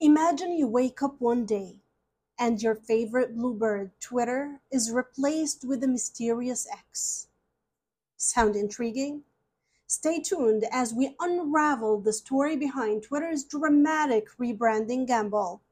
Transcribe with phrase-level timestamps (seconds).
[0.00, 1.74] Imagine you wake up one day
[2.38, 7.26] and your favorite bluebird, Twitter, is replaced with a mysterious X.
[8.16, 9.24] Sound intriguing?
[9.88, 15.62] Stay tuned as we unravel the story behind Twitter's dramatic rebranding gamble.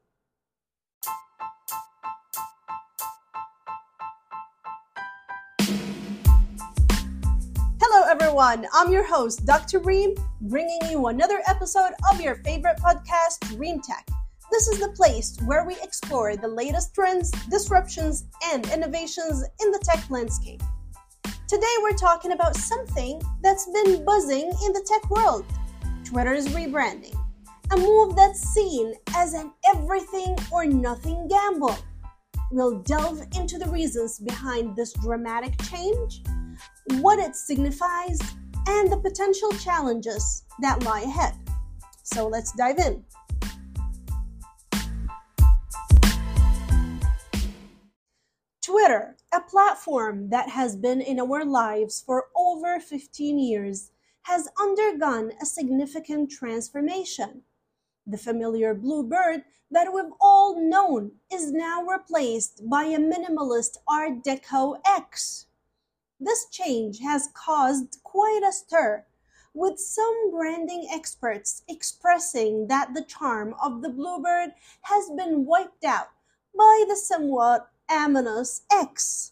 [7.79, 8.67] Hello, everyone.
[8.73, 9.79] I'm your host, Dr.
[9.79, 14.05] Reem, bringing you another episode of your favorite podcast, Reem Tech.
[14.51, 19.79] This is the place where we explore the latest trends, disruptions, and innovations in the
[19.83, 20.61] tech landscape.
[21.47, 25.45] Today, we're talking about something that's been buzzing in the tech world
[26.05, 27.15] Twitter's rebranding.
[27.71, 31.77] A move that's seen as an everything or nothing gamble.
[32.49, 36.21] We'll delve into the reasons behind this dramatic change,
[37.01, 38.19] what it signifies,
[38.69, 41.35] and the potential challenges that lie ahead.
[42.03, 43.03] So let's dive in.
[48.87, 55.33] Twitter, a platform that has been in our lives for over 15 years, has undergone
[55.41, 57.41] a significant transformation.
[58.05, 64.23] The familiar blue bird that we've all known is now replaced by a minimalist Art
[64.23, 65.47] Deco X.
[66.17, 69.05] This change has caused quite a stir,
[69.53, 74.51] with some branding experts expressing that the charm of the bluebird
[74.83, 76.07] has been wiped out
[76.57, 79.31] by the somewhat Aminos X.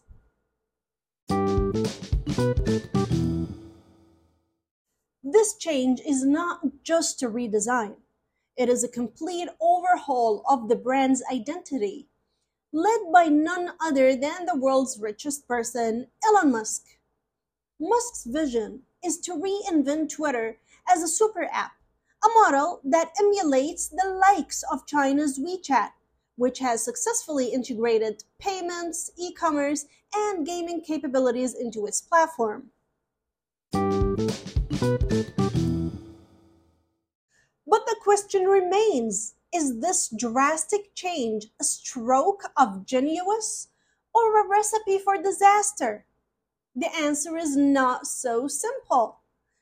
[5.21, 7.95] This change is not just a redesign.
[8.55, 12.07] It is a complete overhaul of the brand's identity,
[12.71, 16.85] led by none other than the world's richest person, Elon Musk.
[17.77, 20.59] Musk's vision is to reinvent Twitter
[20.89, 21.73] as a super app,
[22.23, 25.91] a model that emulates the likes of China's WeChat
[26.35, 32.71] which has successfully integrated payments, e commerce, and gaming capabilities into its platform.
[37.67, 43.69] But the question remains is this drastic change a stroke of genius
[44.13, 46.05] or a recipe for disaster?
[46.75, 49.21] The answer is not so simple.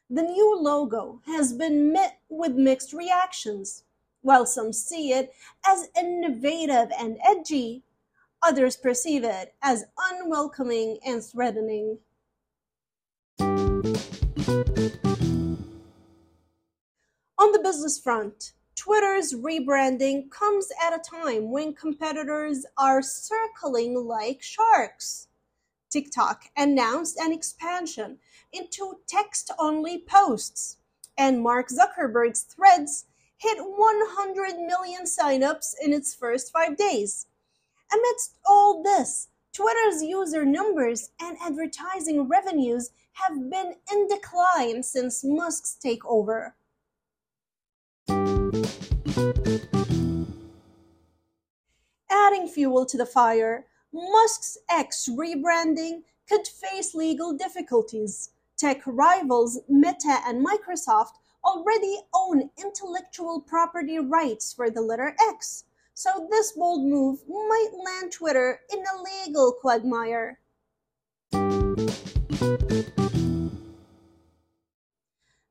[0.09, 3.83] The new logo has been met with mixed reactions.
[4.23, 5.35] While some see it
[5.67, 7.83] as innovative and edgy,
[8.41, 11.99] others perceive it as unwelcoming and threatening.
[17.37, 24.41] On the business front, Twitter's rebranding comes at a time when competitors are circling like
[24.41, 25.27] sharks.
[25.89, 28.19] TikTok announced an expansion
[28.53, 30.77] into text only posts,
[31.17, 33.05] and Mark Zuckerberg's Threads
[33.43, 37.27] hit 100 million signups in its first five days.
[37.93, 45.77] Amidst all this, Twitter's user numbers and advertising revenues have been in decline since Musk's
[45.83, 46.53] takeover.
[52.09, 58.29] Adding fuel to the fire, Musk's X rebranding could face legal difficulties.
[58.57, 66.27] Tech rivals Meta and Microsoft already own intellectual property rights for the letter X, so
[66.31, 70.39] this bold move might land Twitter in a legal quagmire.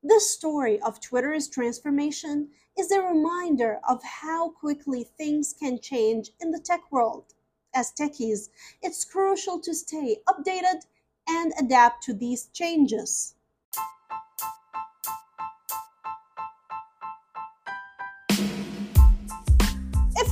[0.03, 2.49] This story of Twitter's transformation
[2.79, 7.35] is a reminder of how quickly things can change in the tech world.
[7.75, 8.51] As techies,
[8.83, 10.87] it's crucial to stay updated
[11.29, 13.35] and adapt to these changes.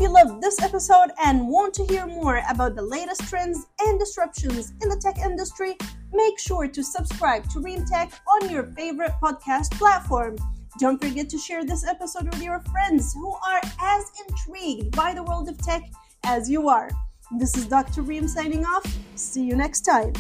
[0.01, 3.99] If you loved this episode and want to hear more about the latest trends and
[3.99, 5.77] disruptions in the tech industry,
[6.11, 10.37] make sure to subscribe to Reem Tech on your favorite podcast platform.
[10.79, 15.23] Don't forget to share this episode with your friends who are as intrigued by the
[15.23, 15.83] world of tech
[16.25, 16.89] as you are.
[17.39, 18.01] This is Dr.
[18.01, 18.87] Reem signing off.
[19.17, 20.15] See you next time.